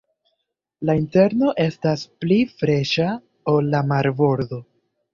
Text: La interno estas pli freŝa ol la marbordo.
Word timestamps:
La 0.89 0.95
interno 0.99 1.53
estas 1.67 2.07
pli 2.23 2.39
freŝa 2.57 3.09
ol 3.55 3.73
la 3.79 3.87
marbordo. 3.95 4.65